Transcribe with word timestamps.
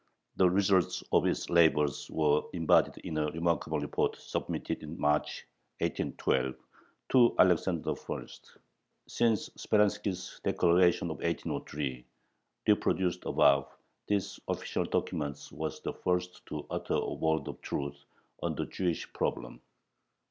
The 0.37 0.49
results 0.49 1.03
of 1.11 1.27
its 1.27 1.47
labors 1.51 2.09
were 2.09 2.41
embodied 2.53 2.97
in 3.03 3.19
a 3.19 3.29
remarkable 3.33 3.79
report 3.79 4.15
submitted 4.15 4.81
in 4.81 4.99
March, 4.99 5.45
1812, 5.77 6.55
to 7.09 7.35
Alexander 7.37 7.91
I. 8.11 8.25
Since 9.07 9.49
Speranski's 9.49 10.41
declaration 10.43 11.11
of 11.11 11.17
1803, 11.17 12.03
reproduced 12.67 13.25
above, 13.27 13.69
this 14.07 14.39
official 14.47 14.85
document 14.85 15.37
was 15.51 15.79
the 15.81 15.93
first 15.93 16.43
to 16.47 16.65
utter 16.71 16.95
a 16.95 17.13
word 17.13 17.47
of 17.47 17.61
truth 17.61 18.03
on 18.41 18.55
the 18.55 18.65
Jewish 18.65 19.07
problem. 19.13 19.61